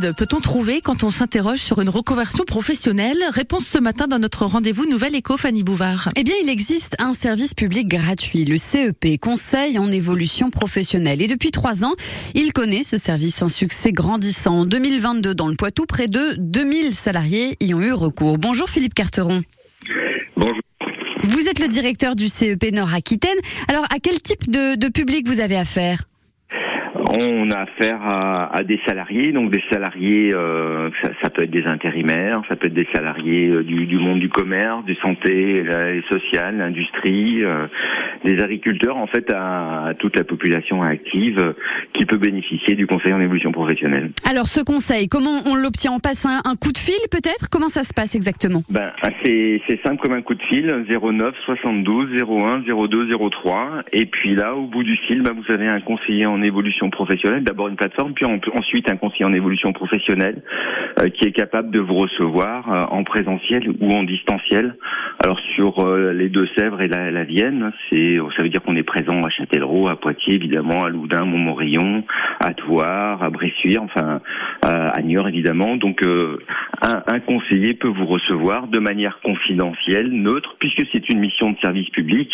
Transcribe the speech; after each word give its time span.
peut-on 0.00 0.40
trouver 0.40 0.80
quand 0.80 1.04
on 1.04 1.10
s'interroge 1.10 1.58
sur 1.58 1.80
une 1.80 1.88
reconversion 1.88 2.44
professionnelle? 2.44 3.18
Réponse 3.30 3.66
ce 3.66 3.78
matin 3.78 4.06
dans 4.06 4.18
notre 4.18 4.46
rendez-vous 4.46 4.86
Nouvelle 4.86 5.14
Éco, 5.14 5.36
Fanny 5.36 5.62
Bouvard. 5.62 6.08
Eh 6.16 6.24
bien, 6.24 6.34
il 6.42 6.48
existe 6.48 6.96
un 6.98 7.12
service 7.12 7.54
public 7.54 7.88
gratuit, 7.88 8.44
le 8.44 8.56
CEP, 8.56 9.20
Conseil 9.20 9.78
en 9.78 9.92
évolution 9.92 10.50
professionnelle. 10.50 11.22
Et 11.22 11.26
depuis 11.26 11.50
trois 11.50 11.84
ans, 11.84 11.94
il 12.34 12.52
connaît 12.52 12.82
ce 12.82 12.96
service 12.96 13.42
un 13.42 13.48
succès 13.48 13.92
grandissant. 13.92 14.60
En 14.60 14.64
2022, 14.64 15.34
dans 15.34 15.48
le 15.48 15.56
Poitou, 15.56 15.86
près 15.86 16.08
de 16.08 16.34
2000 16.38 16.94
salariés 16.94 17.56
y 17.60 17.74
ont 17.74 17.80
eu 17.80 17.92
recours. 17.92 18.38
Bonjour 18.38 18.68
Philippe 18.68 18.94
Carteron. 18.94 19.42
Bonjour. 20.36 20.56
Vous 21.24 21.48
êtes 21.48 21.58
le 21.58 21.68
directeur 21.68 22.16
du 22.16 22.28
CEP 22.28 22.72
Nord-Aquitaine. 22.72 23.38
Alors, 23.68 23.84
à 23.84 23.98
quel 24.02 24.20
type 24.20 24.50
de, 24.50 24.74
de 24.74 24.88
public 24.88 25.28
vous 25.28 25.40
avez 25.40 25.56
affaire? 25.56 26.09
On 27.00 27.50
a 27.50 27.60
affaire 27.60 28.00
à, 28.02 28.62
des 28.64 28.80
salariés, 28.86 29.32
donc 29.32 29.50
des 29.50 29.62
salariés, 29.72 30.30
euh, 30.34 30.90
ça, 31.22 31.30
peut 31.30 31.42
être 31.42 31.50
des 31.50 31.66
intérimaires, 31.66 32.42
ça 32.48 32.56
peut 32.56 32.66
être 32.66 32.74
des 32.74 32.88
salariés 32.94 33.48
euh, 33.48 33.62
du, 33.62 33.98
monde 33.98 34.20
du 34.20 34.28
commerce, 34.28 34.84
du 34.84 34.94
santé, 34.96 35.62
la, 35.62 36.02
social, 36.08 36.58
l'industrie, 36.58 37.42
euh, 37.44 37.66
des 38.24 38.42
agriculteurs, 38.42 38.96
en 38.96 39.06
fait, 39.06 39.32
à, 39.32 39.92
toute 39.98 40.16
la 40.16 40.24
population 40.24 40.82
active 40.82 41.54
qui 41.94 42.04
peut 42.06 42.18
bénéficier 42.18 42.74
du 42.74 42.86
conseil 42.86 43.12
en 43.12 43.20
évolution 43.20 43.52
professionnelle. 43.52 44.10
Alors, 44.28 44.46
ce 44.46 44.60
conseil, 44.60 45.08
comment 45.08 45.40
on 45.46 45.54
l'obtient? 45.54 45.92
On 45.92 46.00
passe 46.00 46.26
un, 46.26 46.40
coup 46.56 46.72
de 46.72 46.78
fil, 46.78 47.00
peut-être? 47.10 47.48
Comment 47.50 47.68
ça 47.68 47.82
se 47.82 47.94
passe 47.94 48.14
exactement? 48.14 48.62
Ben, 48.70 48.92
c'est 49.24 49.80
simple 49.84 49.98
comme 50.02 50.12
un 50.12 50.22
coup 50.22 50.34
de 50.34 50.42
fil, 50.42 50.66
09 50.88 51.34
72 51.46 52.22
01 52.22 52.58
02 52.60 53.08
03, 53.30 53.82
et 53.92 54.06
puis 54.06 54.34
là, 54.34 54.54
au 54.54 54.66
bout 54.66 54.82
du 54.82 54.96
fil, 55.08 55.22
ben, 55.22 55.32
vous 55.32 55.52
avez 55.52 55.68
un 55.68 55.80
conseiller 55.80 56.26
en 56.26 56.42
évolution 56.42 56.89
professionnelle, 56.90 57.44
d'abord 57.44 57.68
une 57.68 57.76
plateforme, 57.76 58.14
puis 58.14 58.26
ensuite 58.54 58.90
un 58.90 58.96
conseiller 58.96 59.24
en 59.24 59.32
évolution 59.32 59.72
professionnelle 59.72 60.42
euh, 61.00 61.08
qui 61.08 61.28
est 61.28 61.32
capable 61.32 61.70
de 61.70 61.80
vous 61.80 61.94
recevoir 61.94 62.72
euh, 62.72 62.82
en 62.90 63.04
présentiel 63.04 63.68
ou 63.80 63.92
en 63.92 64.02
distanciel. 64.02 64.76
Alors 65.22 65.38
sur 65.54 65.80
euh, 65.80 66.12
les 66.12 66.28
Deux-Sèvres 66.28 66.80
et 66.80 66.88
la, 66.88 67.24
Vienne, 67.24 67.70
c'est 67.90 68.14
ça 68.36 68.42
veut 68.42 68.48
dire 68.48 68.62
qu'on 68.62 68.76
est 68.76 68.82
présent 68.82 69.22
à 69.22 69.30
Châtellerault, 69.30 69.88
à 69.88 69.96
Poitiers 69.96 70.34
évidemment, 70.34 70.84
à 70.84 70.88
Loudun, 70.88 71.24
Montmorillon, 71.24 72.04
à 72.40 72.54
Thouars, 72.54 73.22
à 73.22 73.30
Bressuire, 73.30 73.82
enfin 73.82 74.20
à 74.62 75.00
Niort 75.02 75.28
évidemment. 75.28 75.76
Donc 75.76 76.02
un, 76.82 77.02
un 77.06 77.20
conseiller 77.20 77.74
peut 77.74 77.88
vous 77.88 78.06
recevoir 78.06 78.66
de 78.68 78.78
manière 78.78 79.20
confidentielle, 79.22 80.10
neutre, 80.10 80.56
puisque 80.58 80.82
c'est 80.92 81.08
une 81.10 81.20
mission 81.20 81.50
de 81.50 81.58
service 81.58 81.88
public, 81.90 82.30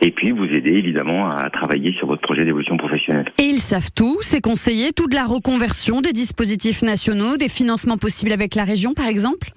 et 0.00 0.10
puis 0.10 0.32
vous 0.32 0.44
aider 0.44 0.72
évidemment 0.72 1.28
à 1.28 1.50
travailler 1.50 1.92
sur 1.94 2.06
votre 2.06 2.22
projet 2.22 2.44
d'évolution 2.44 2.76
professionnelle. 2.76 3.30
Et 3.38 3.44
ils 3.44 3.60
savent 3.60 3.90
tout, 3.94 4.18
ces 4.20 4.40
conseillers, 4.40 4.92
toute 4.92 5.14
la 5.14 5.24
reconversion 5.24 6.00
des 6.00 6.12
dispositifs 6.12 6.82
nationaux, 6.82 7.36
des 7.36 7.48
financements 7.48 7.98
possibles 7.98 8.32
avec 8.32 8.54
la 8.54 8.64
région 8.64 8.94
par 8.94 9.06
exemple? 9.06 9.48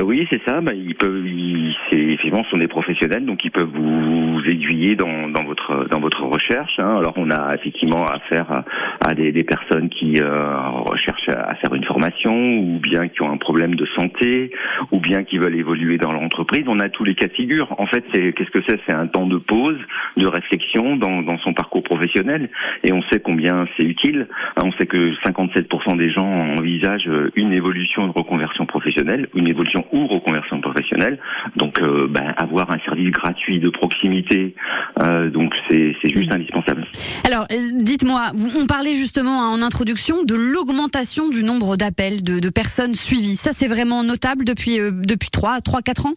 Euh, 0.00 0.04
oui, 0.04 0.26
c'est 0.32 0.40
ça. 0.46 0.60
Bah, 0.60 0.72
ils 0.74 0.94
peuvent, 0.94 1.26
ils, 1.26 1.74
effectivement, 1.92 2.42
ce 2.44 2.50
sont 2.50 2.58
des 2.58 2.68
professionnels, 2.68 3.24
donc 3.24 3.44
ils 3.44 3.50
peuvent 3.50 3.70
vous, 3.72 4.40
aiguiller 4.46 4.96
dans, 4.96 5.28
dans, 5.28 5.44
votre 5.44 5.88
dans 5.88 6.00
votre 6.00 6.22
recherche. 6.24 6.78
Hein. 6.78 6.96
Alors, 6.98 7.14
on 7.16 7.30
a 7.30 7.54
effectivement 7.54 8.04
affaire 8.04 8.64
à, 9.04 9.10
à 9.10 9.14
des, 9.14 9.32
des, 9.32 9.44
personnes 9.44 9.88
qui 9.88 10.20
euh, 10.20 10.68
recherchent 10.84 11.28
à 11.28 11.54
faire 11.56 11.74
une 11.74 11.84
formation, 11.84 12.58
ou 12.58 12.78
bien 12.80 13.08
qui 13.08 13.22
ont 13.22 13.30
un 13.30 13.36
problème 13.36 13.74
de 13.74 13.86
santé, 13.96 14.50
ou 14.92 15.00
bien 15.00 15.24
qui 15.24 15.38
veulent 15.38 15.56
évoluer 15.56 15.98
dans 15.98 16.10
l'entreprise. 16.10 16.64
On 16.66 16.80
a 16.80 16.88
tous 16.88 17.04
les 17.04 17.14
cas 17.14 17.26
de 17.26 17.32
figure. 17.32 17.74
En 17.78 17.86
fait, 17.86 18.04
c'est 18.14 18.32
qu'est-ce 18.32 18.50
que 18.50 18.62
c'est? 18.68 18.78
C'est 18.86 18.94
un 18.94 19.06
temps 19.06 19.26
de 19.26 19.38
pause, 19.38 19.78
de 20.16 20.26
réflexion 20.26 20.96
dans, 20.96 21.22
dans 21.22 21.38
son 21.38 21.52
parcours 21.52 21.82
professionnel, 21.82 22.50
et 22.84 22.92
on 22.92 23.02
sait 23.10 23.20
combien 23.20 23.66
c'est 23.76 23.86
utile. 23.86 24.26
Hein, 24.56 24.62
on 24.64 24.72
sait 24.72 24.86
que 24.86 25.12
57% 25.26 25.96
des 25.96 26.10
gens 26.10 26.26
envisagent 26.58 27.10
une 27.36 27.52
évolution, 27.52 28.04
une 28.04 28.10
reconversion 28.10 28.66
professionnelle, 28.66 29.28
une 29.34 29.48
évolution 29.48 29.84
ou 29.92 30.06
reconversion 30.06 30.60
professionnelle. 30.60 31.18
Donc, 31.56 31.78
euh, 31.80 32.06
ben, 32.08 32.34
avoir 32.36 32.70
un 32.70 32.78
service 32.80 33.10
gratuit 33.10 33.58
de 33.58 33.70
proximité, 33.70 34.54
euh, 35.02 35.30
donc 35.30 35.54
c'est 35.68 35.94
juste 36.14 36.32
indispensable. 36.32 36.86
Alors, 37.26 37.46
euh, 37.52 37.69
dites-moi, 37.90 38.30
on 38.56 38.68
parlait 38.68 38.94
justement 38.94 39.50
en 39.50 39.62
introduction 39.62 40.22
de 40.22 40.36
l'augmentation 40.36 41.28
du 41.28 41.42
nombre 41.42 41.76
d'appels 41.76 42.22
de, 42.22 42.48
personnes 42.48 42.94
suivies. 42.94 43.34
Ça, 43.34 43.52
c'est 43.52 43.66
vraiment 43.66 44.04
notable 44.04 44.44
depuis 44.44 44.78
depuis 44.78 45.30
trois, 45.30 45.60
trois, 45.60 45.82
quatre 45.82 46.06
ans? 46.06 46.14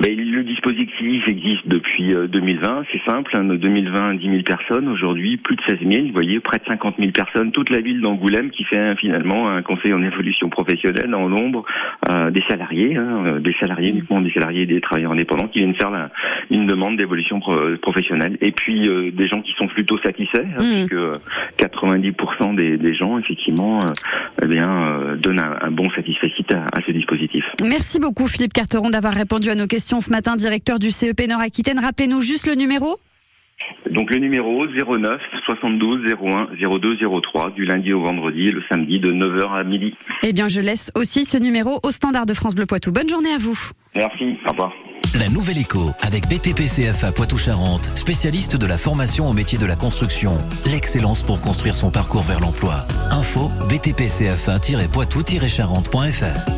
Mais 0.00 0.14
le 0.14 0.44
dispositif 0.44 1.26
existe 1.26 1.66
depuis 1.66 2.14
2020, 2.14 2.78
euh, 2.78 2.82
c'est 2.92 3.02
simple, 3.10 3.32
2020 3.36 4.00
hein, 4.00 4.14
10 4.14 4.30
000 4.30 4.42
personnes, 4.42 4.88
aujourd'hui 4.88 5.36
plus 5.36 5.56
de 5.56 5.62
16 5.68 5.78
000, 5.88 6.06
vous 6.06 6.12
voyez, 6.12 6.38
près 6.38 6.58
de 6.58 6.64
50 6.66 6.96
000 6.98 7.10
personnes, 7.10 7.50
toute 7.50 7.70
la 7.70 7.80
ville 7.80 8.00
d'Angoulême 8.00 8.50
qui 8.50 8.64
fait 8.64 8.94
finalement 8.96 9.48
un 9.48 9.62
conseil 9.62 9.92
en 9.92 10.02
évolution 10.02 10.48
professionnelle 10.50 11.12
en 11.14 11.28
nombre 11.28 11.64
euh, 12.08 12.30
des 12.30 12.42
salariés, 12.48 12.96
hein, 12.96 13.24
euh, 13.26 13.38
des 13.40 13.54
salariés 13.60 13.90
uniquement 13.90 14.20
des 14.20 14.30
salariés 14.30 14.62
et 14.62 14.66
des 14.66 14.80
travailleurs 14.80 15.12
indépendants 15.12 15.48
qui 15.48 15.60
viennent 15.60 15.74
faire 15.74 15.90
une 16.50 16.66
demande 16.66 16.96
d'évolution 16.96 17.40
professionnelle. 17.82 18.38
Et 18.40 18.52
puis 18.52 18.88
des 19.12 19.28
gens 19.28 19.40
qui 19.42 19.52
sont 19.58 19.66
plutôt 19.66 19.98
satisfaits, 19.98 20.44
mmh. 20.44 20.86
puisque 20.86 20.94
90% 21.58 22.54
des, 22.56 22.76
des, 22.76 22.94
gens 22.94 23.18
effectivement 23.18 23.80
eh 24.42 24.46
bien, 24.46 24.68
donnent 25.18 25.40
un, 25.40 25.70
bon 25.70 25.88
satisfait 25.90 26.32
à, 26.52 26.78
à 26.78 26.82
ce 26.86 26.92
dispositif. 26.92 27.44
Merci 27.62 28.00
beaucoup 28.00 28.26
Philippe 28.26 28.52
Carteron 28.52 28.90
d'avoir 28.90 29.14
répondu 29.14 29.50
à 29.50 29.54
nos 29.54 29.66
questions 29.66 30.00
ce 30.00 30.10
matin, 30.10 30.36
directeur 30.36 30.78
du 30.78 30.90
CEP 30.90 31.20
Nord-Aquitaine. 31.28 31.78
Rappelez-nous 31.78 32.20
juste 32.20 32.46
le 32.46 32.54
numéro 32.54 32.98
donc 33.90 34.10
le 34.12 34.18
numéro 34.18 34.66
09 34.66 35.20
72 35.46 36.12
01 36.12 36.48
02 36.78 36.96
03 37.20 37.50
du 37.50 37.64
lundi 37.64 37.92
au 37.92 38.02
vendredi 38.02 38.46
et 38.46 38.52
le 38.52 38.62
samedi 38.70 39.00
de 39.00 39.12
9h 39.12 39.52
à 39.52 39.64
midi. 39.64 39.94
Eh 40.22 40.32
bien 40.32 40.48
je 40.48 40.60
laisse 40.60 40.92
aussi 40.94 41.24
ce 41.24 41.38
numéro 41.38 41.80
au 41.82 41.90
standard 41.90 42.26
de 42.26 42.34
France 42.34 42.54
Bleu 42.54 42.66
Poitou. 42.66 42.92
Bonne 42.92 43.08
journée 43.08 43.32
à 43.32 43.38
vous. 43.38 43.58
Merci, 43.96 44.36
au 44.46 44.50
revoir. 44.50 44.72
La 45.18 45.28
nouvelle 45.28 45.58
écho 45.58 45.92
avec 46.00 46.28
BTPCFA 46.28 47.10
Poitou-Charentes, 47.10 47.90
spécialiste 47.96 48.54
de 48.54 48.66
la 48.66 48.78
formation 48.78 49.28
au 49.28 49.32
métier 49.32 49.58
de 49.58 49.66
la 49.66 49.74
construction. 49.74 50.38
L'excellence 50.64 51.24
pour 51.24 51.40
construire 51.40 51.74
son 51.74 51.90
parcours 51.90 52.22
vers 52.22 52.38
l'emploi. 52.38 52.86
Info 53.10 53.50
btpcfa-poitou-charentes.fr 53.68 56.52